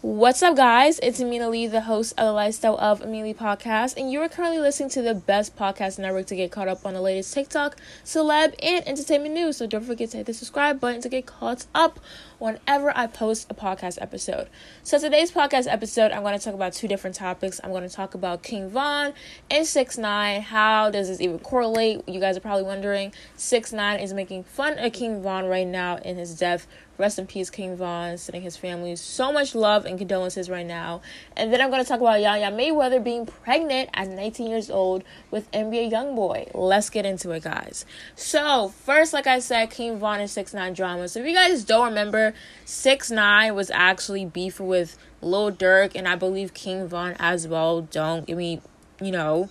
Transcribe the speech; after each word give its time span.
What's 0.00 0.44
up, 0.44 0.54
guys? 0.54 1.00
It's 1.00 1.20
Amina 1.20 1.48
Lee, 1.48 1.66
the 1.66 1.80
host 1.80 2.12
of 2.16 2.26
the 2.26 2.32
Lifestyle 2.32 2.78
of 2.78 3.00
Amelia 3.00 3.34
podcast, 3.34 3.96
and 3.96 4.12
you 4.12 4.20
are 4.22 4.28
currently 4.28 4.60
listening 4.60 4.90
to 4.90 5.02
the 5.02 5.12
best 5.12 5.56
podcast 5.56 5.98
network 5.98 6.26
to 6.26 6.36
get 6.36 6.52
caught 6.52 6.68
up 6.68 6.86
on 6.86 6.94
the 6.94 7.00
latest 7.00 7.34
TikTok, 7.34 7.76
celeb, 8.04 8.54
and 8.62 8.86
entertainment 8.86 9.34
news. 9.34 9.56
So 9.56 9.66
don't 9.66 9.82
forget 9.82 10.10
to 10.10 10.18
hit 10.18 10.26
the 10.26 10.34
subscribe 10.34 10.78
button 10.78 11.00
to 11.00 11.08
get 11.08 11.26
caught 11.26 11.66
up 11.74 11.98
whenever 12.38 12.96
I 12.96 13.08
post 13.08 13.50
a 13.50 13.54
podcast 13.54 14.00
episode. 14.00 14.48
So 14.84 15.00
today's 15.00 15.32
podcast 15.32 15.66
episode, 15.66 16.12
I'm 16.12 16.22
going 16.22 16.38
to 16.38 16.44
talk 16.44 16.54
about 16.54 16.74
two 16.74 16.86
different 16.86 17.16
topics. 17.16 17.60
I'm 17.64 17.70
going 17.70 17.82
to 17.82 17.92
talk 17.92 18.14
about 18.14 18.44
King 18.44 18.70
Von 18.70 19.14
and 19.50 19.66
Six 19.66 19.98
Nine. 19.98 20.42
How 20.42 20.92
does 20.92 21.08
this 21.08 21.20
even 21.20 21.40
correlate? 21.40 22.08
You 22.08 22.20
guys 22.20 22.36
are 22.36 22.40
probably 22.40 22.62
wondering. 22.62 23.12
Six 23.34 23.72
Nine 23.72 23.98
is 23.98 24.14
making 24.14 24.44
fun 24.44 24.78
of 24.78 24.92
King 24.92 25.24
Von 25.24 25.46
right 25.46 25.66
now 25.66 25.96
in 25.96 26.18
his 26.18 26.38
death 26.38 26.68
Rest 26.98 27.18
in 27.18 27.28
peace, 27.28 27.48
King 27.48 27.76
Von, 27.76 28.18
sending 28.18 28.42
his 28.42 28.56
family 28.56 28.96
so 28.96 29.32
much 29.32 29.54
love 29.54 29.84
and 29.84 29.96
condolences 29.96 30.50
right 30.50 30.66
now. 30.66 31.00
And 31.36 31.52
then 31.52 31.60
I'm 31.60 31.70
going 31.70 31.82
to 31.82 31.88
talk 31.88 32.00
about 32.00 32.20
Yaya 32.20 32.50
Mayweather 32.50 33.02
being 33.02 33.24
pregnant 33.24 33.90
at 33.94 34.08
19 34.08 34.50
years 34.50 34.68
old 34.68 35.04
with 35.30 35.48
NBA 35.52 35.92
Youngboy. 35.92 36.50
Let's 36.54 36.90
get 36.90 37.06
into 37.06 37.30
it, 37.30 37.44
guys. 37.44 37.86
So, 38.16 38.74
first, 38.84 39.12
like 39.12 39.28
I 39.28 39.38
said, 39.38 39.70
King 39.70 39.98
Von 40.00 40.18
and 40.18 40.28
6 40.28 40.52
9 40.52 40.72
drama. 40.72 41.06
So, 41.06 41.20
if 41.20 41.26
you 41.26 41.34
guys 41.34 41.62
don't 41.64 41.86
remember, 41.86 42.34
6 42.64 43.10
9 43.12 43.54
was 43.54 43.70
actually 43.70 44.24
beefing 44.26 44.66
with 44.66 44.98
Lil 45.22 45.52
Durk 45.52 45.92
and 45.94 46.08
I 46.08 46.16
believe 46.16 46.52
King 46.52 46.88
Von 46.88 47.14
as 47.20 47.46
well. 47.46 47.82
Don't 47.82 48.26
get 48.26 48.36
me, 48.36 48.60
you 49.00 49.12
know, 49.12 49.48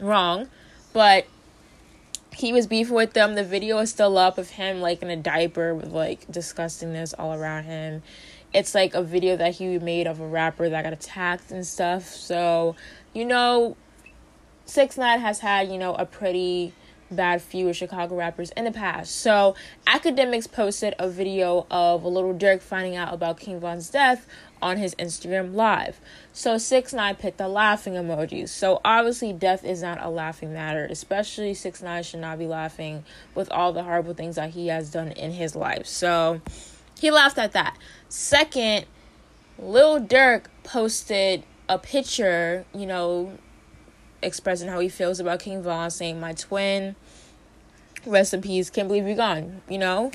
wrong. 0.00 0.48
But 0.92 1.26
he 2.34 2.52
was 2.52 2.66
beefing 2.66 2.94
with 2.94 3.12
them. 3.12 3.34
The 3.34 3.44
video 3.44 3.78
is 3.78 3.90
still 3.90 4.16
up 4.18 4.38
of 4.38 4.50
him 4.50 4.80
like 4.80 5.02
in 5.02 5.10
a 5.10 5.16
diaper 5.16 5.74
with 5.74 5.92
like 5.92 6.26
disgustingness 6.28 7.14
all 7.18 7.34
around 7.34 7.64
him. 7.64 8.02
It's 8.52 8.74
like 8.74 8.94
a 8.94 9.02
video 9.02 9.36
that 9.36 9.54
he 9.54 9.78
made 9.78 10.06
of 10.06 10.20
a 10.20 10.26
rapper 10.26 10.68
that 10.68 10.82
got 10.82 10.92
attacked 10.92 11.50
and 11.52 11.66
stuff. 11.66 12.06
So, 12.06 12.74
you 13.12 13.24
know, 13.24 13.76
Six 14.64 14.96
Nine 14.96 15.20
has 15.20 15.40
had, 15.40 15.70
you 15.70 15.78
know, 15.78 15.94
a 15.94 16.04
pretty 16.04 16.72
bad 17.10 17.42
few 17.42 17.68
of 17.68 17.76
Chicago 17.76 18.16
rappers 18.16 18.50
in 18.52 18.64
the 18.64 18.70
past. 18.70 19.16
So, 19.16 19.54
Akademiks 19.86 20.50
posted 20.50 20.94
a 20.98 21.08
video 21.08 21.66
of 21.70 22.04
a 22.04 22.08
Lil 22.08 22.34
Durk 22.34 22.60
finding 22.60 22.96
out 22.96 23.12
about 23.12 23.38
King 23.38 23.60
Von's 23.60 23.90
death 23.90 24.26
on 24.62 24.76
his 24.76 24.94
Instagram 24.96 25.54
live. 25.54 26.00
So 26.32 26.58
six 26.58 26.92
nine 26.92 27.16
picked 27.16 27.38
the 27.38 27.48
laughing 27.48 27.94
emoji. 27.94 28.48
So 28.48 28.80
obviously 28.84 29.32
death 29.32 29.64
is 29.64 29.82
not 29.82 30.02
a 30.02 30.08
laughing 30.08 30.52
matter, 30.52 30.86
especially 30.90 31.54
six 31.54 31.82
nine 31.82 32.02
should 32.02 32.20
not 32.20 32.38
be 32.38 32.46
laughing 32.46 33.04
with 33.34 33.50
all 33.50 33.72
the 33.72 33.82
horrible 33.82 34.14
things 34.14 34.36
that 34.36 34.50
he 34.50 34.68
has 34.68 34.90
done 34.90 35.12
in 35.12 35.32
his 35.32 35.56
life. 35.56 35.86
So 35.86 36.40
he 36.98 37.10
laughed 37.10 37.38
at 37.38 37.52
that. 37.52 37.76
Second, 38.08 38.86
Lil 39.58 40.00
Durk 40.00 40.44
posted 40.64 41.44
a 41.68 41.78
picture, 41.78 42.64
you 42.74 42.86
know, 42.86 43.38
expressing 44.22 44.68
how 44.68 44.80
he 44.80 44.88
feels 44.88 45.20
about 45.20 45.40
King 45.40 45.62
Von, 45.62 45.90
saying 45.90 46.20
my 46.20 46.32
twin, 46.32 46.96
rest 48.06 48.34
in 48.34 48.42
peace, 48.42 48.70
can't 48.70 48.88
believe 48.88 49.06
you're 49.06 49.16
gone, 49.16 49.62
you 49.68 49.78
know? 49.78 50.10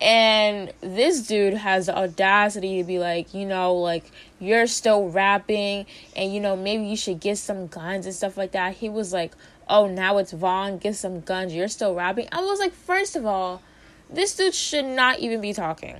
And 0.00 0.72
this 0.80 1.26
dude 1.26 1.54
has 1.54 1.86
the 1.86 1.96
audacity 1.96 2.78
to 2.78 2.84
be 2.84 2.98
like, 2.98 3.34
you 3.34 3.44
know, 3.44 3.74
like 3.74 4.10
you're 4.38 4.68
still 4.68 5.08
rapping 5.08 5.86
and 6.14 6.32
you 6.32 6.40
know, 6.40 6.56
maybe 6.56 6.84
you 6.84 6.96
should 6.96 7.18
get 7.18 7.38
some 7.38 7.66
guns 7.66 8.06
and 8.06 8.14
stuff 8.14 8.36
like 8.36 8.52
that. 8.52 8.76
He 8.76 8.88
was 8.88 9.12
like, 9.12 9.32
Oh, 9.68 9.86
now 9.86 10.16
it's 10.18 10.32
Von, 10.32 10.78
get 10.78 10.96
some 10.96 11.20
guns, 11.20 11.54
you're 11.54 11.68
still 11.68 11.94
rapping. 11.94 12.28
I 12.32 12.40
was 12.40 12.58
like, 12.58 12.72
first 12.72 13.16
of 13.16 13.26
all, 13.26 13.60
this 14.08 14.34
dude 14.34 14.54
should 14.54 14.86
not 14.86 15.18
even 15.18 15.40
be 15.40 15.52
talking. 15.52 15.96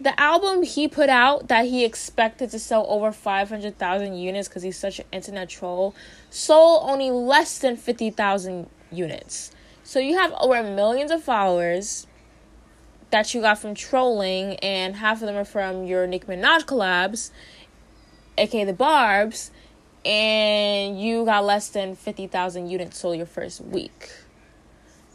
The 0.00 0.18
album 0.18 0.62
he 0.62 0.88
put 0.88 1.10
out 1.10 1.48
that 1.48 1.66
he 1.66 1.84
expected 1.84 2.50
to 2.52 2.58
sell 2.58 2.86
over 2.88 3.12
500,000 3.12 4.14
units 4.14 4.48
because 4.48 4.62
he's 4.62 4.78
such 4.78 4.98
an 4.98 5.04
internet 5.12 5.50
troll 5.50 5.94
sold 6.30 6.88
only 6.88 7.10
less 7.10 7.58
than 7.58 7.76
50,000 7.76 8.70
units. 8.90 9.50
So 9.84 9.98
you 9.98 10.16
have 10.16 10.32
over 10.40 10.62
millions 10.62 11.10
of 11.10 11.22
followers 11.22 12.06
that 13.10 13.34
you 13.34 13.40
got 13.40 13.58
from 13.58 13.74
trolling, 13.74 14.56
and 14.56 14.96
half 14.96 15.20
of 15.20 15.26
them 15.26 15.36
are 15.36 15.44
from 15.44 15.84
your 15.84 16.06
Nicki 16.06 16.26
Minaj 16.26 16.64
collabs, 16.64 17.30
aka 18.38 18.64
the 18.64 18.72
Barbs, 18.72 19.50
and 20.04 21.00
you 21.00 21.24
got 21.24 21.44
less 21.44 21.68
than 21.68 21.94
50,000 21.94 22.68
units 22.68 22.98
sold 22.98 23.16
your 23.16 23.26
first 23.26 23.60
week. 23.60 24.10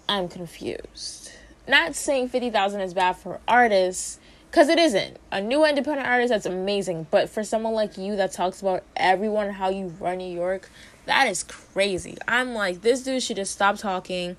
I'm 0.07 0.27
confused. 0.27 1.31
Not 1.67 1.95
saying 1.95 2.29
50,000 2.29 2.81
is 2.81 2.93
bad 2.93 3.13
for 3.13 3.39
artists, 3.47 4.19
because 4.51 4.69
it 4.69 4.79
isn't. 4.79 5.17
A 5.31 5.41
new 5.41 5.65
independent 5.65 6.07
artist, 6.07 6.29
that's 6.29 6.45
amazing. 6.45 7.07
But 7.11 7.29
for 7.29 7.43
someone 7.43 7.73
like 7.73 7.97
you 7.97 8.15
that 8.15 8.31
talks 8.31 8.61
about 8.61 8.83
everyone, 8.95 9.49
how 9.49 9.69
you 9.69 9.87
run 9.99 10.19
New 10.19 10.33
York, 10.33 10.69
that 11.07 11.27
is 11.27 11.43
crazy. 11.43 12.17
I'm 12.27 12.53
like, 12.53 12.81
this 12.81 13.03
dude 13.03 13.21
should 13.21 13.35
just 13.35 13.51
stop 13.51 13.77
talking 13.77 14.37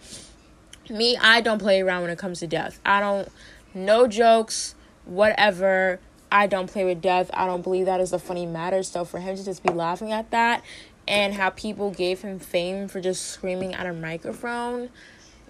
me, 0.90 1.16
I 1.16 1.40
don't 1.40 1.58
play 1.58 1.80
around 1.80 2.02
when 2.02 2.10
it 2.10 2.18
comes 2.18 2.40
to 2.40 2.46
death. 2.46 2.80
I 2.84 3.00
don't, 3.00 3.28
no 3.74 4.06
jokes, 4.06 4.74
whatever. 5.04 6.00
I 6.30 6.46
don't 6.46 6.70
play 6.70 6.84
with 6.84 7.00
death. 7.00 7.30
I 7.32 7.46
don't 7.46 7.62
believe 7.62 7.86
that 7.86 8.00
is 8.00 8.12
a 8.12 8.18
funny 8.18 8.46
matter. 8.46 8.82
So 8.82 9.04
for 9.04 9.20
him 9.20 9.36
to 9.36 9.44
just 9.44 9.62
be 9.62 9.70
laughing 9.70 10.12
at 10.12 10.30
that 10.30 10.62
and 11.08 11.34
how 11.34 11.50
people 11.50 11.90
gave 11.90 12.22
him 12.22 12.38
fame 12.38 12.88
for 12.88 13.00
just 13.00 13.26
screaming 13.26 13.74
at 13.74 13.86
a 13.86 13.92
microphone, 13.92 14.90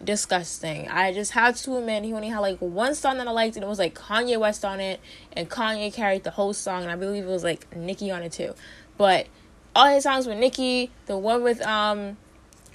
disgusting. 0.03 0.89
I 0.89 1.13
just 1.13 1.33
had 1.33 1.57
to 1.57 1.77
admit 1.79 2.05
he 2.05 2.13
only 2.13 2.29
had 2.29 2.41
like 2.41 2.59
one 2.59 2.95
song 2.95 3.19
that 3.19 3.27
I 3.27 3.31
liked 3.31 3.57
and 3.57 3.65
it 3.65 3.69
was 3.69 3.79
like 3.79 3.95
Kanye 3.95 4.39
West 4.39 4.65
on 4.65 4.81
it 4.81 5.01
and 5.33 5.49
Kanye 5.49 5.93
carried 5.93 6.25
the 6.25 6.33
whole 6.33 6.53
song 6.53 6.83
and 6.83 6.91
I 6.91 6.97
believe 6.97 7.25
it 7.25 7.29
was 7.29 7.45
like 7.45 7.75
Nicki 7.75 8.11
on 8.11 8.23
it 8.23 8.33
too. 8.33 8.55
But 8.99 9.27
all 9.75 9.89
his 9.89 10.05
songs 10.05 10.27
with 10.27 10.39
Nicki, 10.39 10.91
the 11.07 11.17
one 11.17 11.43
with 11.43 11.63
um 11.63 12.19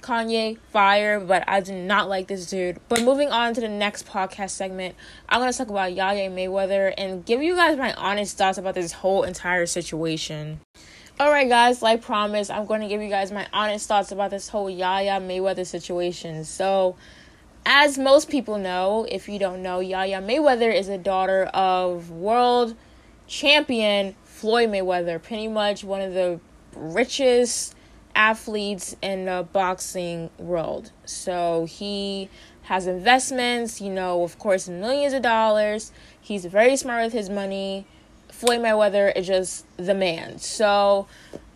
Kanye, 0.02 0.58
fire, 0.70 1.18
but 1.20 1.44
I 1.48 1.60
do 1.60 1.72
not 1.72 2.08
like 2.08 2.28
this 2.28 2.46
dude. 2.46 2.80
But 2.88 3.02
moving 3.02 3.30
on 3.30 3.54
to 3.54 3.60
the 3.60 3.68
next 3.68 4.06
podcast 4.06 4.50
segment, 4.50 4.94
I'm 5.28 5.40
to 5.50 5.56
talk 5.56 5.68
about 5.68 5.94
Yaya 5.94 6.28
Mayweather 6.30 6.92
and 6.98 7.24
give 7.24 7.42
you 7.42 7.54
guys 7.54 7.78
my 7.78 7.94
honest 7.94 8.36
thoughts 8.36 8.58
about 8.58 8.74
this 8.74 8.92
whole 8.92 9.22
entire 9.22 9.66
situation. 9.66 10.60
Alright, 11.20 11.48
guys, 11.48 11.82
like 11.82 12.02
promised, 12.02 12.50
I'm 12.50 12.66
going 12.66 12.80
to 12.80 12.88
give 12.88 13.00
you 13.00 13.08
guys 13.08 13.30
my 13.30 13.46
honest 13.52 13.86
thoughts 13.86 14.12
about 14.12 14.30
this 14.30 14.48
whole 14.48 14.68
Yaya 14.68 15.20
Mayweather 15.20 15.66
situation. 15.66 16.44
So, 16.44 16.96
as 17.64 17.96
most 17.96 18.28
people 18.28 18.58
know, 18.58 19.06
if 19.08 19.28
you 19.28 19.38
don't 19.38 19.62
know, 19.62 19.80
Yaya 19.80 20.20
Mayweather 20.20 20.74
is 20.74 20.88
a 20.88 20.98
daughter 20.98 21.44
of 21.54 22.10
world 22.10 22.74
champion 23.28 24.16
Floyd 24.24 24.70
Mayweather, 24.70 25.22
pretty 25.22 25.46
much 25.46 25.84
one 25.84 26.00
of 26.00 26.14
the 26.14 26.40
richest 26.74 27.76
athletes 28.14 28.96
in 29.02 29.26
the 29.26 29.46
boxing 29.52 30.30
world. 30.38 30.90
So 31.04 31.66
he 31.66 32.28
has 32.62 32.86
investments, 32.86 33.80
you 33.80 33.90
know, 33.90 34.22
of 34.22 34.38
course, 34.38 34.68
millions 34.68 35.12
of 35.14 35.22
dollars. 35.22 35.92
He's 36.20 36.44
very 36.44 36.76
smart 36.76 37.04
with 37.04 37.12
his 37.12 37.28
money. 37.28 37.86
Floyd 38.28 38.60
Mayweather 38.60 39.14
is 39.16 39.26
just 39.26 39.66
the 39.76 39.94
man. 39.94 40.38
So 40.38 41.06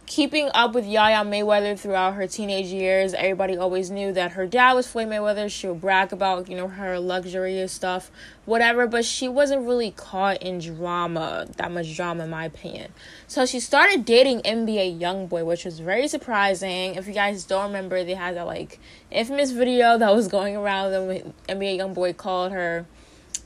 keeping 0.06 0.48
up 0.54 0.72
with 0.72 0.86
Yaya 0.86 1.24
Mayweather 1.24 1.78
throughout 1.78 2.14
her 2.14 2.26
teenage 2.28 2.66
years, 2.66 3.12
everybody 3.12 3.56
always 3.56 3.90
knew 3.90 4.12
that 4.12 4.32
her 4.32 4.46
dad 4.46 4.74
was 4.74 4.86
Floyd 4.86 5.08
Mayweather. 5.08 5.50
She 5.50 5.66
would 5.66 5.80
brag 5.80 6.12
about, 6.12 6.48
you 6.48 6.56
know, 6.56 6.68
her 6.68 6.98
luxurious 6.98 7.72
stuff, 7.72 8.10
whatever, 8.44 8.86
but 8.86 9.04
she 9.04 9.28
wasn't 9.28 9.66
really 9.66 9.90
caught 9.90 10.40
in 10.40 10.60
drama, 10.60 11.48
that 11.56 11.72
much 11.72 11.94
drama 11.96 12.24
in 12.24 12.30
my 12.30 12.44
opinion. 12.44 12.92
So 13.26 13.44
she 13.44 13.58
started 13.58 14.04
dating 14.04 14.42
NBA 14.42 15.00
Youngboy, 15.00 15.44
which 15.44 15.64
was 15.64 15.80
very 15.80 16.06
surprising. 16.06 16.94
If 16.94 17.08
you 17.08 17.12
guys 17.12 17.44
don't 17.44 17.66
remember, 17.66 18.04
they 18.04 18.14
had 18.14 18.36
that 18.36 18.46
like 18.46 18.78
infamous 19.10 19.50
video 19.50 19.98
that 19.98 20.14
was 20.14 20.28
going 20.28 20.56
around 20.56 20.92
when 21.08 21.34
NBA 21.48 21.78
Youngboy 21.78 22.16
called 22.16 22.52
her 22.52 22.86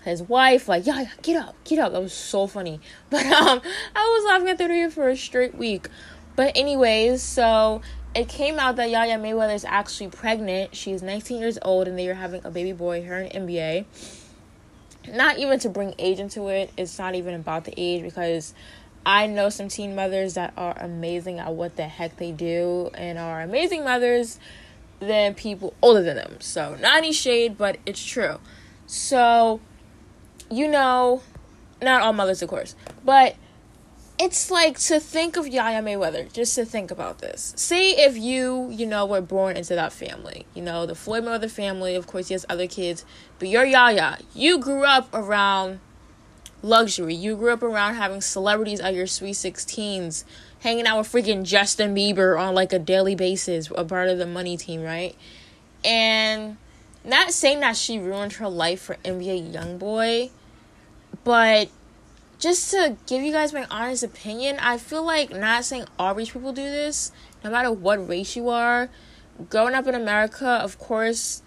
his 0.05 0.23
wife, 0.23 0.69
like, 0.69 0.87
yeah, 0.87 1.07
get 1.23 1.37
up, 1.37 1.55
get 1.65 1.79
up. 1.79 1.93
That 1.93 2.01
was 2.01 2.13
so 2.13 2.47
funny. 2.47 2.81
But 3.11 3.27
um 3.27 3.61
I 3.95 4.05
was 4.05 4.25
laughing 4.29 4.49
at 4.49 4.59
the 4.59 4.67
video 4.67 4.91
for 4.91 5.09
a 5.09 5.17
straight 5.17 5.55
week. 5.55 5.89
But 6.41 6.57
anyways, 6.57 7.23
so 7.23 7.83
it 8.15 8.31
came 8.31 8.59
out 8.59 8.77
that 8.77 8.89
Yaya 8.89 9.19
Mayweather 9.19 9.55
is 9.55 9.67
actually 9.67 10.09
pregnant. 10.09 10.75
She's 10.75 11.03
19 11.03 11.39
years 11.39 11.59
old 11.61 11.87
and 11.87 11.99
they 11.99 12.09
are 12.09 12.15
having 12.15 12.43
a 12.47 12.51
baby 12.51 12.73
boy, 12.73 13.05
her 13.05 13.19
and 13.19 13.47
NBA. 13.47 13.85
Not 15.13 15.37
even 15.37 15.59
to 15.59 15.69
bring 15.69 15.95
age 15.99 16.19
into 16.19 16.49
it, 16.49 16.71
it's 16.79 16.99
not 16.99 17.15
even 17.15 17.35
about 17.35 17.67
the 17.67 17.75
age 17.77 18.03
because 18.03 18.55
I 19.05 19.27
know 19.27 19.51
some 19.51 19.69
teen 19.69 19.95
mothers 19.95 20.33
that 20.33 20.55
are 20.57 20.75
amazing 20.79 21.41
at 21.41 21.53
what 21.53 21.77
the 21.77 21.87
heck 21.87 22.17
they 22.17 22.33
do 22.33 22.91
and 22.95 23.19
are 23.19 23.43
amazing 23.43 23.85
mothers 23.85 24.39
than 24.99 25.35
people 25.35 25.75
older 25.83 26.03
than 26.03 26.17
them. 26.17 26.37
So, 26.41 26.75
not 26.81 26.97
any 26.97 27.13
shade, 27.13 27.59
but 27.59 27.77
it's 27.85 28.03
true. 28.03 28.39
So, 28.87 29.61
you 30.51 30.69
know, 30.69 31.21
not 31.83 32.01
all 32.01 32.15
mothers, 32.15 32.41
of 32.41 32.49
course, 32.49 32.75
but 33.05 33.37
it's 34.23 34.51
like 34.51 34.79
to 34.79 35.01
think 35.01 35.39
of 35.39 35.49
Yaya 35.49 35.81
Mayweather, 35.81 36.31
just 36.31 36.55
to 36.57 36.67
think 36.67 36.91
about 36.91 37.21
this. 37.21 37.55
See 37.57 37.93
if 37.93 38.19
you, 38.19 38.69
you 38.71 38.85
know, 38.85 39.07
were 39.07 39.23
born 39.23 39.57
into 39.57 39.75
that 39.75 39.95
family. 39.95 40.45
You 40.53 40.61
know, 40.61 40.85
the 40.85 40.95
Floyd 40.95 41.25
Mayweather 41.25 41.51
family, 41.51 41.95
of 41.95 42.07
course, 42.07 42.29
he 42.29 42.35
has 42.35 42.45
other 42.47 42.67
kids, 42.67 43.07
but 43.39 43.49
you're 43.49 43.65
Yaya. 43.65 44.19
You 44.35 44.59
grew 44.59 44.85
up 44.85 45.09
around 45.15 45.81
luxury. 46.63 47.15
You 47.15 47.35
grew 47.35 47.51
up 47.51 47.63
around 47.63 47.95
having 47.95 48.21
celebrities 48.21 48.79
at 48.79 48.93
your 48.93 49.07
sweet 49.07 49.37
16s, 49.37 50.25
hanging 50.59 50.87
out 50.87 50.99
with 50.99 51.11
freaking 51.11 51.43
Justin 51.43 51.95
Bieber 51.95 52.39
on 52.39 52.55
like 52.55 52.75
a 52.75 52.79
daily 52.79 53.15
basis, 53.15 53.71
a 53.75 53.87
part 53.87 54.11
of 54.11 54.19
the 54.19 54.27
money 54.27 54.59
team, 54.59 54.83
right? 54.83 55.17
And 55.83 56.59
not 57.07 57.33
saying 57.33 57.61
that 57.61 57.79
she 57.79 57.99
ruined 57.99 58.35
her 58.35 58.51
life 58.51 58.83
for 58.83 58.97
NBA 58.97 59.55
Youngboy, 59.55 60.29
but 61.25 61.71
just 62.41 62.71
to 62.71 62.97
give 63.07 63.23
you 63.23 63.33
guys 63.33 63.53
my 63.53 63.67
honest 63.71 64.03
opinion, 64.03 64.57
I 64.61 64.79
feel 64.79 65.05
like 65.05 65.31
not 65.31 65.65
saying 65.65 65.85
all 65.99 66.15
rich 66.15 66.33
people 66.33 66.53
do 66.53 66.63
this, 66.63 67.13
no 67.45 67.51
matter 67.51 67.71
what 67.71 68.09
race 68.09 68.35
you 68.35 68.49
are. 68.49 68.89
Growing 69.49 69.75
up 69.75 69.87
in 69.87 69.95
America, 69.95 70.47
of 70.47 70.79
course, 70.79 71.43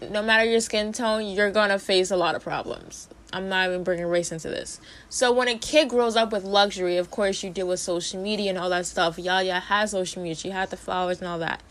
no 0.00 0.22
matter 0.22 0.44
your 0.44 0.60
skin 0.60 0.92
tone, 0.92 1.26
you're 1.26 1.50
gonna 1.50 1.78
face 1.78 2.10
a 2.10 2.16
lot 2.16 2.36
of 2.36 2.42
problems. 2.42 3.08
I'm 3.32 3.48
not 3.48 3.68
even 3.68 3.82
bringing 3.82 4.06
race 4.06 4.32
into 4.32 4.48
this. 4.48 4.80
So 5.08 5.32
when 5.32 5.48
a 5.48 5.58
kid 5.58 5.88
grows 5.88 6.16
up 6.16 6.32
with 6.32 6.44
luxury, 6.44 6.96
of 6.96 7.10
course 7.10 7.42
you 7.42 7.50
deal 7.50 7.68
with 7.68 7.80
social 7.80 8.22
media 8.22 8.50
and 8.50 8.58
all 8.58 8.70
that 8.70 8.86
stuff. 8.86 9.18
Yaya 9.18 9.60
has 9.60 9.90
social 9.90 10.22
media. 10.22 10.36
She 10.36 10.50
had 10.50 10.70
the 10.70 10.76
flowers 10.76 11.18
and 11.18 11.28
all 11.28 11.38
that. 11.40 11.62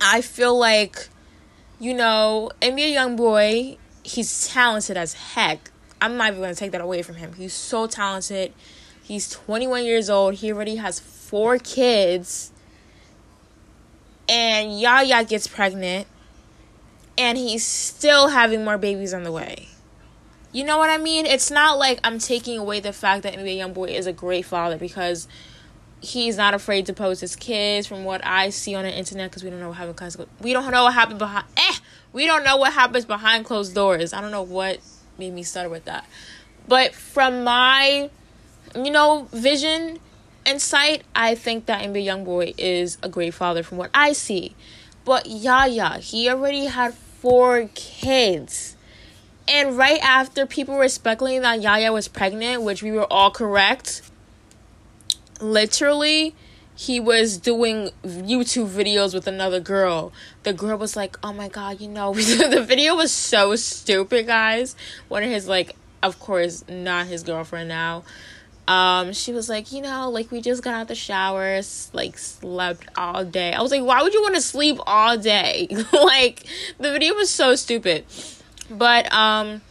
I 0.00 0.20
feel 0.20 0.58
like, 0.58 1.08
you 1.78 1.94
know, 1.94 2.50
NBA 2.60 2.94
Youngboy. 2.94 3.76
he's 4.02 4.48
talented 4.48 4.96
as 4.96 5.14
heck. 5.14 5.71
I'm 6.02 6.16
not 6.16 6.30
even 6.30 6.40
gonna 6.40 6.54
take 6.56 6.72
that 6.72 6.80
away 6.80 7.02
from 7.02 7.14
him. 7.14 7.32
He's 7.34 7.54
so 7.54 7.86
talented. 7.86 8.52
He's 9.04 9.30
21 9.30 9.84
years 9.84 10.10
old. 10.10 10.34
He 10.34 10.52
already 10.52 10.76
has 10.76 10.98
four 10.98 11.58
kids. 11.58 12.50
And 14.28 14.80
Yaya 14.80 15.24
gets 15.24 15.46
pregnant. 15.46 16.08
And 17.16 17.38
he's 17.38 17.64
still 17.64 18.28
having 18.28 18.64
more 18.64 18.78
babies 18.78 19.14
on 19.14 19.22
the 19.22 19.30
way. 19.30 19.68
You 20.50 20.64
know 20.64 20.76
what 20.76 20.90
I 20.90 20.98
mean? 20.98 21.24
It's 21.24 21.52
not 21.52 21.78
like 21.78 22.00
I'm 22.02 22.18
taking 22.18 22.58
away 22.58 22.80
the 22.80 22.92
fact 22.92 23.22
that 23.22 23.34
NBA 23.34 23.56
Youngboy 23.58 23.90
is 23.90 24.08
a 24.08 24.12
great 24.12 24.44
father 24.44 24.78
because 24.78 25.28
he's 26.00 26.36
not 26.36 26.52
afraid 26.52 26.86
to 26.86 26.92
post 26.92 27.20
his 27.20 27.36
kids 27.36 27.86
from 27.86 28.02
what 28.04 28.26
I 28.26 28.50
see 28.50 28.74
on 28.74 28.82
the 28.82 28.92
internet 28.92 29.30
because 29.30 29.44
we 29.44 29.50
don't 29.50 29.60
know 29.60 29.68
what 29.68 29.78
happens. 29.78 30.16
We 30.40 30.52
don't 30.52 30.68
know 30.72 30.82
what 30.82 30.94
happened 30.94 31.20
behind. 31.20 31.46
Eh, 31.56 31.76
we 32.12 32.26
don't 32.26 32.42
know 32.42 32.56
what 32.56 32.72
happens 32.72 33.04
behind 33.04 33.44
closed 33.44 33.72
doors. 33.72 34.12
I 34.12 34.20
don't 34.20 34.32
know 34.32 34.42
what 34.42 34.80
made 35.22 35.34
me 35.34 35.42
start 35.44 35.70
with 35.70 35.84
that, 35.84 36.04
but 36.66 36.94
from 36.94 37.44
my, 37.44 38.10
you 38.74 38.90
know, 38.90 39.28
vision 39.32 40.00
and 40.44 40.60
sight, 40.60 41.02
I 41.14 41.36
think 41.36 41.66
that 41.66 41.82
NBA 41.82 42.04
Youngboy 42.04 42.54
is 42.58 42.98
a 43.02 43.08
great 43.08 43.34
father 43.34 43.62
from 43.62 43.78
what 43.78 43.90
I 43.94 44.12
see. 44.12 44.56
But 45.04 45.26
Yaya, 45.26 45.98
he 45.98 46.28
already 46.28 46.66
had 46.66 46.94
four 46.94 47.68
kids. 47.74 48.76
And 49.46 49.76
right 49.76 50.00
after 50.02 50.46
people 50.46 50.74
were 50.74 50.88
speculating 50.88 51.42
that 51.42 51.60
Yaya 51.60 51.92
was 51.92 52.08
pregnant, 52.08 52.62
which 52.62 52.82
we 52.82 52.90
were 52.90 53.06
all 53.12 53.30
correct, 53.30 54.02
literally, 55.40 56.34
he 56.74 57.00
was 57.00 57.36
doing 57.38 57.90
YouTube 58.04 58.68
videos 58.68 59.14
with 59.14 59.26
another 59.26 59.60
girl. 59.60 60.12
The 60.42 60.52
girl 60.52 60.78
was 60.78 60.96
like, 60.96 61.18
"Oh 61.22 61.32
my 61.32 61.48
god, 61.48 61.80
you 61.80 61.88
know." 61.88 62.14
the 62.14 62.64
video 62.66 62.94
was 62.94 63.12
so 63.12 63.56
stupid, 63.56 64.26
guys. 64.26 64.74
One 65.08 65.22
of 65.22 65.30
his 65.30 65.48
like, 65.48 65.76
of 66.02 66.18
course, 66.18 66.64
not 66.68 67.06
his 67.06 67.22
girlfriend 67.22 67.68
now. 67.68 68.04
Um, 68.68 69.12
she 69.12 69.32
was 69.32 69.48
like, 69.48 69.72
you 69.72 69.82
know, 69.82 70.08
like 70.08 70.30
we 70.30 70.40
just 70.40 70.62
got 70.62 70.74
out 70.74 70.88
the 70.88 70.94
showers, 70.94 71.90
like 71.92 72.16
slept 72.16 72.86
all 72.96 73.24
day. 73.24 73.52
I 73.52 73.60
was 73.60 73.70
like, 73.70 73.82
why 73.82 74.02
would 74.02 74.14
you 74.14 74.22
want 74.22 74.36
to 74.36 74.40
sleep 74.40 74.78
all 74.86 75.18
day? 75.18 75.66
like 75.92 76.46
the 76.78 76.92
video 76.92 77.14
was 77.14 77.28
so 77.28 77.56
stupid. 77.56 78.06
But 78.70 79.12
um 79.12 79.62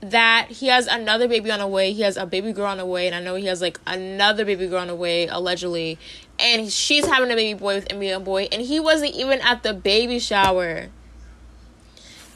that 0.00 0.48
he 0.50 0.68
has 0.68 0.86
another 0.86 1.26
baby 1.26 1.50
on 1.50 1.58
the 1.58 1.66
way. 1.66 1.92
He 1.92 2.02
has 2.02 2.16
a 2.16 2.26
baby 2.26 2.52
girl 2.52 2.66
on 2.66 2.78
the 2.78 2.86
way, 2.86 3.06
and 3.06 3.16
I 3.16 3.20
know 3.20 3.34
he 3.34 3.46
has 3.46 3.60
like 3.60 3.80
another 3.86 4.44
baby 4.44 4.66
girl 4.68 4.80
on 4.80 4.88
the 4.88 4.94
way, 4.94 5.26
allegedly. 5.26 5.98
And 6.38 6.70
she's 6.70 7.04
having 7.06 7.30
a 7.32 7.34
baby 7.34 7.58
boy 7.58 7.76
with 7.76 7.88
NBA 7.88 8.24
boy, 8.24 8.48
and 8.52 8.62
he 8.62 8.78
wasn't 8.78 9.14
even 9.14 9.40
at 9.40 9.62
the 9.62 9.74
baby 9.74 10.18
shower. 10.18 10.88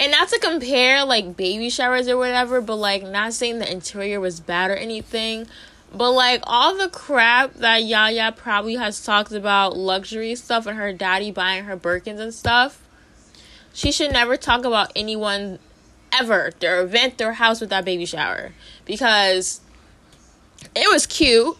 And 0.00 0.10
not 0.10 0.28
to 0.30 0.38
compare 0.40 1.04
like 1.04 1.36
baby 1.36 1.70
showers 1.70 2.08
or 2.08 2.16
whatever, 2.16 2.60
but 2.60 2.76
like 2.76 3.04
not 3.04 3.32
saying 3.32 3.60
the 3.60 3.70
interior 3.70 4.18
was 4.18 4.40
bad 4.40 4.72
or 4.72 4.74
anything. 4.74 5.46
But 5.94 6.10
like 6.12 6.42
all 6.44 6.76
the 6.76 6.88
crap 6.88 7.54
that 7.54 7.84
Yaya 7.84 8.32
probably 8.36 8.74
has 8.76 9.04
talked 9.04 9.30
about 9.30 9.76
luxury 9.76 10.34
stuff 10.34 10.66
and 10.66 10.76
her 10.76 10.92
daddy 10.92 11.30
buying 11.30 11.64
her 11.64 11.76
Birkins 11.76 12.18
and 12.18 12.34
stuff, 12.34 12.82
she 13.72 13.92
should 13.92 14.10
never 14.10 14.36
talk 14.36 14.64
about 14.64 14.90
anyone 14.96 15.60
ever 16.12 16.52
their 16.60 16.82
event, 16.82 17.18
their 17.18 17.34
house 17.34 17.60
with 17.60 17.70
that 17.70 17.84
baby 17.84 18.04
shower 18.04 18.52
because 18.84 19.60
it 20.74 20.90
was 20.90 21.06
cute. 21.06 21.56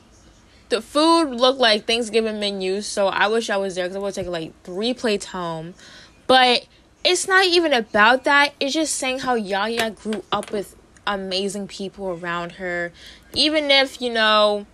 The 0.68 0.80
food 0.80 1.30
looked 1.30 1.58
like 1.58 1.86
Thanksgiving 1.86 2.40
menus, 2.40 2.86
so 2.86 3.08
I 3.08 3.26
wish 3.28 3.50
I 3.50 3.58
was 3.58 3.74
there 3.74 3.84
because 3.84 3.96
I 3.96 4.00
would 4.00 4.14
take 4.14 4.26
like 4.26 4.52
three 4.64 4.94
plates 4.94 5.26
home. 5.26 5.74
But 6.26 6.66
it's 7.04 7.28
not 7.28 7.44
even 7.46 7.72
about 7.72 8.24
that. 8.24 8.54
It's 8.58 8.72
just 8.72 8.94
saying 8.94 9.20
how 9.20 9.34
Yaya 9.34 9.90
grew 9.90 10.24
up 10.32 10.50
with 10.50 10.76
amazing 11.06 11.68
people 11.68 12.08
around 12.08 12.52
her. 12.52 12.92
Even 13.34 13.70
if, 13.70 14.00
you 14.00 14.12
know, 14.12 14.66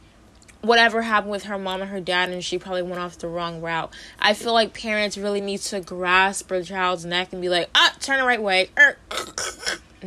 whatever 0.60 1.02
happened 1.02 1.30
with 1.30 1.44
her 1.44 1.58
mom 1.58 1.80
and 1.82 1.90
her 1.90 2.00
dad 2.00 2.30
and 2.30 2.44
she 2.44 2.58
probably 2.58 2.82
went 2.82 2.98
off 2.98 3.18
the 3.18 3.28
wrong 3.28 3.60
route. 3.60 3.92
I 4.18 4.34
feel 4.34 4.52
like 4.52 4.74
parents 4.74 5.16
really 5.16 5.40
need 5.40 5.60
to 5.60 5.80
grasp 5.80 6.48
their 6.48 6.62
child's 6.62 7.04
neck 7.04 7.32
and 7.32 7.40
be 7.40 7.48
like, 7.48 7.70
ah, 7.74 7.94
turn 8.00 8.18
the 8.18 8.26
right 8.26 8.42
way. 8.42 8.70
Er, 8.78 8.96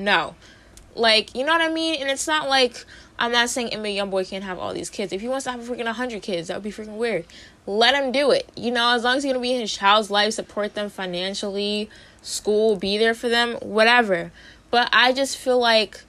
no. 0.04 0.36
Like, 0.96 1.36
you 1.36 1.46
know 1.46 1.54
what 1.54 1.62
I 1.62 1.70
mean? 1.70 2.02
And 2.02 2.10
it's 2.10 2.28
not 2.28 2.50
like 2.50 2.86
I'm 3.22 3.32
not 3.32 3.50
saying 3.50 3.70
NBA 3.70 3.96
Youngboy 3.96 4.28
can't 4.28 4.44
have 4.44 4.58
all 4.58 4.74
these 4.74 4.90
kids. 4.90 5.14
If 5.14 5.22
he 5.22 5.28
wants 5.28 5.44
to 5.46 5.52
have 5.52 5.62
freaking 5.62 5.86
100 5.86 6.22
kids, 6.24 6.48
that 6.48 6.56
would 6.56 6.64
be 6.64 6.72
freaking 6.72 6.98
weird. 6.98 7.26
Let 7.68 7.94
him 7.94 8.12
do 8.12 8.32
it. 8.32 8.52
You 8.56 8.72
know, 8.72 8.96
as 8.96 9.04
long 9.04 9.18
as 9.18 9.24
he's 9.24 9.32
going 9.32 9.42
to 9.42 9.48
be 9.48 9.54
in 9.54 9.62
his 9.62 9.72
child's 9.72 10.10
life, 10.10 10.34
support 10.34 10.74
them 10.74 10.90
financially, 10.90 11.88
school, 12.24 12.76
be 12.76 12.98
there 12.98 13.14
for 13.14 13.30
them, 13.30 13.58
whatever. 13.58 14.32
But 14.72 14.90
I 14.92 15.14
just 15.14 15.38
feel 15.38 15.60
like 15.60 16.02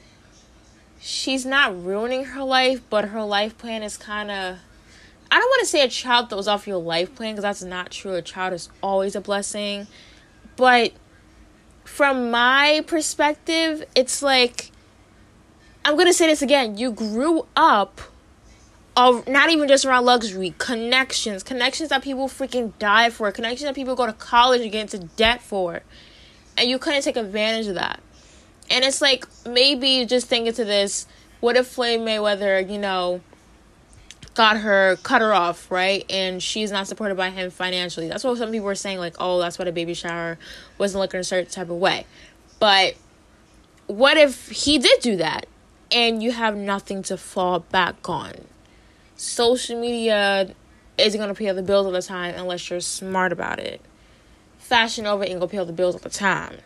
she's 1.00 1.44
not 1.44 1.84
ruining 1.84 2.24
her 2.24 2.42
life, 2.42 2.80
but 2.88 3.06
her 3.06 3.22
life 3.22 3.58
plan 3.58 3.82
is 3.82 3.98
kind 3.98 4.30
of. 4.30 4.58
I 5.30 5.38
don't 5.38 5.48
want 5.48 5.60
to 5.60 5.66
say 5.66 5.84
a 5.84 5.88
child 5.88 6.30
throws 6.30 6.48
off 6.48 6.66
your 6.66 6.78
life 6.78 7.14
plan 7.14 7.34
because 7.34 7.42
that's 7.42 7.62
not 7.62 7.90
true. 7.90 8.14
A 8.14 8.22
child 8.22 8.54
is 8.54 8.70
always 8.82 9.14
a 9.14 9.20
blessing. 9.20 9.86
But 10.56 10.92
from 11.92 12.30
my 12.30 12.82
perspective, 12.86 13.84
it's 13.94 14.22
like. 14.22 14.70
I'm 15.84 15.98
to 15.98 16.12
say 16.12 16.28
this 16.28 16.42
again. 16.42 16.78
You 16.78 16.92
grew 16.92 17.46
up 17.56 18.00
of 18.96 19.26
not 19.26 19.50
even 19.50 19.66
just 19.68 19.84
around 19.84 20.04
luxury, 20.04 20.54
connections, 20.58 21.42
connections 21.42 21.88
that 21.88 22.02
people 22.02 22.28
freaking 22.28 22.72
die 22.78 23.10
for, 23.10 23.32
connections 23.32 23.62
that 23.62 23.74
people 23.74 23.96
go 23.96 24.06
to 24.06 24.12
college 24.12 24.60
and 24.60 24.70
get 24.70 24.82
into 24.92 25.06
debt 25.16 25.42
for. 25.42 25.82
And 26.56 26.70
you 26.70 26.78
couldn't 26.78 27.02
take 27.02 27.16
advantage 27.16 27.66
of 27.66 27.74
that. 27.74 28.00
And 28.70 28.84
it's 28.84 29.02
like 29.02 29.26
maybe 29.44 30.06
just 30.06 30.28
thinking 30.28 30.52
to 30.54 30.64
this, 30.64 31.06
what 31.40 31.56
if 31.56 31.66
Floyd 31.66 32.00
Mayweather, 32.00 32.70
you 32.70 32.78
know, 32.78 33.20
got 34.34 34.58
her 34.58 34.96
cut 35.02 35.20
her 35.20 35.32
off, 35.32 35.70
right? 35.70 36.04
And 36.10 36.42
she's 36.42 36.70
not 36.70 36.86
supported 36.86 37.16
by 37.16 37.30
him 37.30 37.50
financially. 37.50 38.08
That's 38.08 38.24
what 38.24 38.38
some 38.38 38.50
people 38.50 38.66
were 38.66 38.74
saying, 38.74 38.98
like, 38.98 39.14
oh, 39.18 39.38
that's 39.38 39.58
what 39.58 39.68
a 39.68 39.72
baby 39.72 39.94
shower 39.94 40.38
wasn't 40.78 41.00
looking 41.00 41.20
a 41.20 41.24
certain 41.24 41.50
type 41.50 41.70
of 41.70 41.76
way. 41.76 42.06
But 42.58 42.94
what 43.86 44.16
if 44.16 44.48
he 44.48 44.78
did 44.78 45.00
do 45.00 45.16
that 45.16 45.46
and 45.90 46.22
you 46.22 46.32
have 46.32 46.56
nothing 46.56 47.02
to 47.04 47.16
fall 47.16 47.60
back 47.60 48.08
on? 48.08 48.32
Social 49.16 49.80
media 49.80 50.54
isn't 50.98 51.20
gonna 51.20 51.34
pay 51.34 51.48
all 51.48 51.54
the 51.54 51.62
bills 51.62 51.86
all 51.86 51.92
the 51.92 52.02
time 52.02 52.34
unless 52.36 52.70
you're 52.70 52.80
smart 52.80 53.32
about 53.32 53.58
it. 53.58 53.80
Fashion 54.58 55.06
over 55.06 55.24
ain't 55.24 55.34
gonna 55.34 55.48
pay 55.48 55.58
all 55.58 55.66
the 55.66 55.72
bills 55.72 55.94
all 55.94 56.00
the 56.00 56.08
time. 56.08 56.58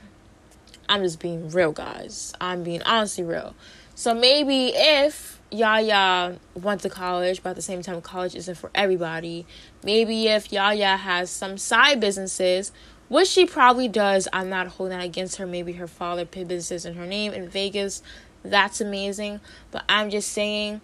I'm 0.88 1.02
just 1.02 1.18
being 1.18 1.50
real, 1.50 1.72
guys. 1.72 2.32
I'm 2.40 2.62
being 2.62 2.82
honestly 2.82 3.24
real. 3.24 3.54
So 3.94 4.14
maybe 4.14 4.72
if 4.74 5.35
Yaya 5.50 6.38
went 6.54 6.80
to 6.82 6.90
college, 6.90 7.42
but 7.42 7.50
at 7.50 7.56
the 7.56 7.62
same 7.62 7.82
time, 7.82 8.00
college 8.00 8.34
isn't 8.34 8.56
for 8.56 8.70
everybody. 8.74 9.46
Maybe 9.84 10.28
if 10.28 10.52
Yaya 10.52 10.96
has 10.96 11.30
some 11.30 11.56
side 11.58 12.00
businesses, 12.00 12.72
which 13.08 13.28
she 13.28 13.46
probably 13.46 13.88
does, 13.88 14.26
I'm 14.32 14.48
not 14.48 14.66
holding 14.66 14.98
that 14.98 15.04
against 15.04 15.36
her. 15.36 15.46
Maybe 15.46 15.74
her 15.74 15.86
father 15.86 16.24
put 16.24 16.48
businesses 16.48 16.84
in 16.84 16.94
her 16.94 17.06
name 17.06 17.32
in 17.32 17.48
Vegas. 17.48 18.02
That's 18.42 18.80
amazing. 18.80 19.40
But 19.70 19.84
I'm 19.88 20.10
just 20.10 20.32
saying, 20.32 20.80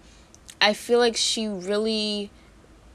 I 0.61 0.75
feel 0.75 1.01
like 1.01 1.17
she 1.17 1.49
really 1.49 2.31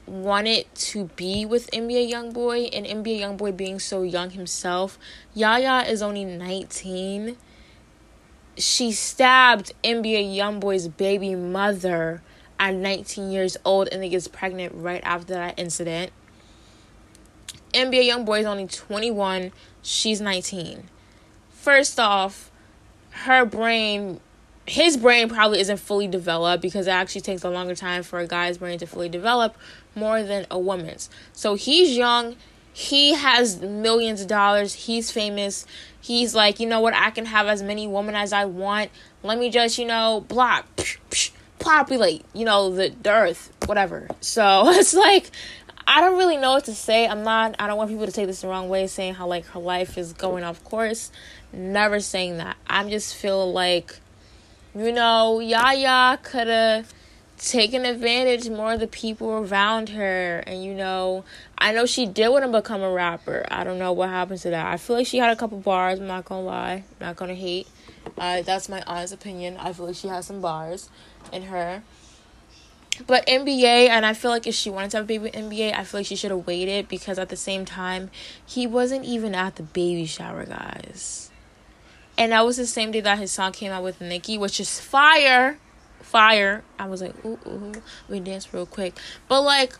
wanted 0.06 0.66
to 0.74 1.04
be 1.16 1.44
with 1.44 1.70
NBA 1.70 2.10
Youngboy 2.10 2.70
and 2.72 2.86
NBA 2.86 3.20
Youngboy 3.20 3.54
being 3.56 3.78
so 3.78 4.02
young 4.02 4.30
himself. 4.30 4.98
Yaya 5.34 5.86
is 5.86 6.00
only 6.00 6.24
19. 6.24 7.36
She 8.58 8.92
stabbed 8.92 9.72
NBA 9.82 10.36
Youngboy's 10.36 10.88
baby 10.88 11.34
mother 11.34 12.22
at 12.58 12.74
19 12.74 13.30
years 13.30 13.56
old 13.64 13.88
and 13.88 14.02
then 14.02 14.10
gets 14.10 14.28
pregnant 14.28 14.74
right 14.74 15.00
after 15.04 15.34
that 15.34 15.58
incident. 15.58 16.12
NBA 17.72 18.10
Youngboy 18.10 18.40
is 18.40 18.46
only 18.46 18.66
21. 18.66 19.52
She's 19.82 20.20
19. 20.20 20.88
First 21.50 22.00
off, 22.00 22.50
her 23.10 23.44
brain 23.44 24.20
his 24.68 24.98
brain 24.98 25.28
probably 25.28 25.60
isn't 25.60 25.78
fully 25.78 26.06
developed 26.06 26.62
because 26.62 26.86
it 26.86 26.90
actually 26.90 27.22
takes 27.22 27.42
a 27.42 27.48
longer 27.48 27.74
time 27.74 28.02
for 28.02 28.18
a 28.18 28.26
guy's 28.26 28.58
brain 28.58 28.78
to 28.78 28.86
fully 28.86 29.08
develop 29.08 29.56
more 29.94 30.22
than 30.22 30.46
a 30.50 30.58
woman's. 30.58 31.08
So 31.32 31.54
he's 31.54 31.96
young, 31.96 32.36
he 32.78 33.12
has 33.14 33.60
millions 33.60 34.20
of 34.20 34.28
dollars, 34.28 34.72
he's 34.72 35.10
famous. 35.10 35.66
He's 36.00 36.32
like, 36.32 36.60
you 36.60 36.68
know 36.68 36.78
what, 36.78 36.94
I 36.94 37.10
can 37.10 37.26
have 37.26 37.48
as 37.48 37.60
many 37.60 37.88
women 37.88 38.14
as 38.14 38.32
I 38.32 38.44
want. 38.44 38.92
Let 39.24 39.36
me 39.36 39.50
just, 39.50 39.78
you 39.78 39.84
know, 39.84 40.24
block, 40.28 40.64
populate, 41.58 42.24
you 42.34 42.44
know, 42.44 42.70
the, 42.70 42.94
the 43.02 43.10
earth, 43.10 43.52
whatever. 43.66 44.06
So 44.20 44.68
it's 44.68 44.94
like 44.94 45.32
I 45.88 46.00
don't 46.00 46.18
really 46.18 46.36
know 46.36 46.52
what 46.52 46.66
to 46.66 46.74
say. 46.74 47.08
I'm 47.08 47.24
not 47.24 47.56
I 47.58 47.66
don't 47.66 47.78
want 47.78 47.90
people 47.90 48.06
to 48.06 48.12
take 48.12 48.28
this 48.28 48.42
the 48.42 48.48
wrong 48.48 48.68
way 48.68 48.86
saying 48.86 49.14
how 49.14 49.26
like 49.26 49.46
her 49.46 49.60
life 49.60 49.98
is 49.98 50.12
going 50.12 50.44
off 50.44 50.62
course. 50.62 51.10
Never 51.52 51.98
saying 51.98 52.36
that. 52.36 52.56
I 52.68 52.88
just 52.88 53.16
feel 53.16 53.52
like 53.52 53.98
you 54.72 54.92
know, 54.92 55.40
Yaya 55.40 56.20
could 56.22 56.46
have 56.46 56.94
taken 57.38 57.84
advantage 57.84 58.48
more 58.48 58.74
of 58.74 58.80
the 58.80 58.86
people 58.86 59.30
around 59.30 59.90
her. 59.90 60.38
And, 60.46 60.64
you 60.64 60.74
know, 60.74 61.24
I 61.56 61.72
know 61.72 61.86
she 61.86 62.06
did 62.06 62.28
want 62.28 62.44
to 62.44 62.50
become 62.50 62.82
a 62.82 62.90
rapper. 62.90 63.46
I 63.50 63.64
don't 63.64 63.78
know 63.78 63.92
what 63.92 64.10
happened 64.10 64.40
to 64.40 64.50
that. 64.50 64.66
I 64.66 64.76
feel 64.76 64.96
like 64.96 65.06
she 65.06 65.18
had 65.18 65.30
a 65.30 65.36
couple 65.36 65.58
bars. 65.58 66.00
I'm 66.00 66.06
not 66.06 66.26
to 66.26 66.34
lie. 66.34 66.84
I'm 67.00 67.06
not 67.06 67.18
to 67.18 67.34
hate. 67.34 67.68
Uh, 68.16 68.42
that's 68.42 68.68
my 68.68 68.82
honest 68.86 69.12
opinion. 69.12 69.56
I 69.58 69.72
feel 69.72 69.86
like 69.86 69.96
she 69.96 70.08
has 70.08 70.26
some 70.26 70.40
bars 70.40 70.90
in 71.32 71.44
her. 71.44 71.82
But 73.06 73.26
NBA, 73.26 73.88
and 73.88 74.04
I 74.04 74.12
feel 74.12 74.30
like 74.30 74.46
if 74.46 74.54
she 74.54 74.70
wanted 74.70 74.90
to 74.92 74.96
have 74.98 75.04
a 75.04 75.06
baby 75.06 75.30
NBA, 75.30 75.72
I 75.74 75.84
feel 75.84 76.00
like 76.00 76.06
she 76.06 76.16
should 76.16 76.32
have 76.32 76.46
waited 76.46 76.88
because 76.88 77.18
at 77.18 77.28
the 77.28 77.36
same 77.36 77.64
time, 77.64 78.10
he 78.44 78.66
wasn't 78.66 79.04
even 79.04 79.34
at 79.34 79.56
the 79.56 79.62
baby 79.62 80.04
shower, 80.04 80.44
guys. 80.44 81.30
And 82.16 82.32
that 82.32 82.44
was 82.44 82.56
the 82.56 82.66
same 82.66 82.90
day 82.90 83.00
that 83.00 83.18
his 83.18 83.30
song 83.30 83.52
came 83.52 83.70
out 83.70 83.84
with 83.84 84.00
Nicki, 84.00 84.36
which 84.36 84.58
is 84.58 84.80
fire. 84.80 85.58
Fire. 86.00 86.62
I 86.78 86.86
was 86.86 87.02
like, 87.02 87.14
ooh, 87.24 87.38
ooh. 87.46 87.72
We 88.08 88.20
dance 88.20 88.52
real 88.52 88.66
quick. 88.66 88.96
But 89.28 89.42
like, 89.42 89.74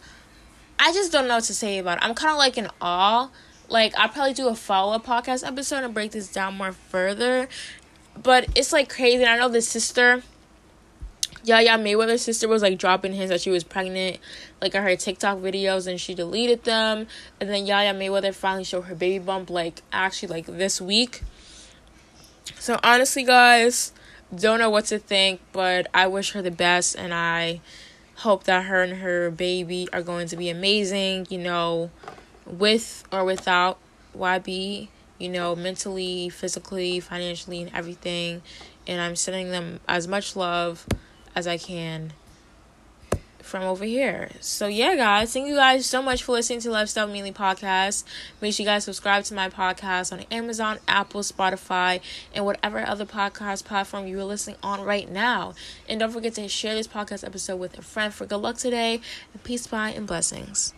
I 0.79 0.93
just 0.93 1.11
don't 1.11 1.27
know 1.27 1.37
what 1.37 1.45
to 1.45 1.55
say 1.55 1.79
about 1.79 1.99
it. 1.99 2.05
I'm 2.05 2.15
kind 2.15 2.33
of 2.33 2.39
like 2.39 2.57
in 2.59 2.69
awe. 2.81 3.31
Like, 3.69 3.95
I'll 3.99 4.09
probably 4.09 4.33
do 4.33 4.49
a 4.49 4.55
follow 4.55 4.95
up 4.95 5.05
podcast 5.05 5.47
episode 5.47 5.85
and 5.85 5.93
break 5.93 6.13
this 6.13 6.33
down 6.33 6.57
more 6.57 6.73
further. 6.73 7.49
But 8.21 8.49
it's 8.55 8.73
like 8.73 8.89
crazy. 8.89 9.25
I 9.25 9.39
know 9.39 9.49
the 9.49 9.61
sister, 9.61 10.23
Yaya 11.45 11.79
Mayweather's 11.79 12.23
sister, 12.23 12.49
was 12.49 12.63
like 12.63 12.79
dropping 12.79 13.13
hints 13.13 13.31
that 13.31 13.41
she 13.41 13.51
was 13.51 13.65
pregnant, 13.65 14.19
like 14.61 14.75
on 14.75 14.83
her 14.83 14.97
TikTok 14.97 15.39
videos, 15.39 15.87
and 15.87 16.01
she 16.01 16.15
deleted 16.15 16.65
them. 16.65 17.07
And 17.41 17.51
then 17.51 17.67
Yaya 17.67 17.93
Mayweather 17.95 18.35
finally 18.35 18.65
showed 18.65 18.83
her 18.83 18.95
baby 18.95 19.23
bump, 19.23 19.51
like 19.51 19.83
actually, 19.93 20.29
like 20.29 20.47
this 20.47 20.81
week. 20.81 21.23
So 22.59 22.81
honestly, 22.83 23.25
guys, 23.25 23.93
don't 24.35 24.59
know 24.59 24.71
what 24.71 24.87
to 24.87 24.99
think, 24.99 25.41
but 25.53 25.87
I 25.95 26.07
wish 26.07 26.33
her 26.33 26.43
the 26.43 26.51
best 26.51 26.97
and 26.97 27.15
I 27.15 27.61
hope 28.17 28.45
that 28.45 28.65
her 28.65 28.83
and 28.83 29.01
her 29.01 29.31
baby 29.31 29.89
are 29.93 30.03
going 30.03 30.29
to 30.29 30.37
be 30.37 30.51
amazing, 30.51 31.27
you 31.31 31.39
know, 31.39 31.91
with 32.47 33.05
or 33.13 33.25
without 33.25 33.79
YB, 34.17 34.89
you 35.19 35.29
know, 35.29 35.55
mentally, 35.55 36.29
physically, 36.29 37.01
financially, 37.01 37.63
and 37.63 37.71
everything. 37.75 38.43
And 38.87 39.01
I'm 39.01 39.17
sending 39.17 39.51
them 39.51 39.81
as 39.89 40.09
much 40.09 40.35
love 40.35 40.87
as 41.35 41.47
I 41.47 41.59
can 41.59 42.13
from 43.43 43.63
over 43.63 43.85
here. 43.85 44.31
So 44.41 44.67
yeah, 44.67 44.95
guys, 44.97 45.33
thank 45.33 45.49
you 45.49 45.55
guys 45.55 45.87
so 45.87 46.03
much 46.03 46.23
for 46.23 46.33
listening 46.33 46.61
to 46.61 46.71
Lifestyle 46.71 47.07
Mealy 47.07 47.33
podcast. 47.33 48.05
Make 48.41 48.55
sure 48.55 48.65
you 48.65 48.69
guys 48.69 48.85
subscribe 48.85 49.25
to 49.25 49.35
my 49.35 49.49
podcast 49.49 50.13
on 50.13 50.21
Amazon, 50.31 50.79
Apple, 50.87 51.23
Spotify, 51.23 52.01
and 52.35 52.45
whatever 52.45 52.87
other 52.87 53.07
podcast 53.07 53.65
platform 53.65 54.07
you 54.07 54.19
are 54.21 54.25
listening 54.25 54.57
on 54.63 54.83
right 54.83 55.11
now. 55.11 55.55
And 55.89 56.01
don't 56.01 56.13
forget 56.13 56.35
to 56.35 56.49
share 56.49 56.75
this 56.75 56.89
podcast 56.89 57.25
episode 57.27 57.57
with 57.57 57.79
a 57.79 57.83
friend 57.83 58.13
for 58.13 58.27
good 58.27 58.37
luck 58.37 58.57
today. 58.57 59.01
And 59.33 59.45
peace, 59.45 59.67
bye, 59.67 59.91
and 59.91 60.07
blessings. 60.07 60.75